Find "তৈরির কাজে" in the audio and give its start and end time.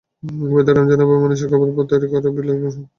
1.91-2.29